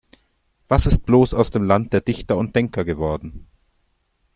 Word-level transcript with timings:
Was 0.67 0.87
ist 0.87 1.05
bloß 1.05 1.35
aus 1.35 1.51
dem 1.51 1.63
Land 1.63 1.93
der 1.93 2.01
Dichter 2.01 2.35
und 2.35 2.55
Denker 2.55 2.83
geworden? 2.85 3.45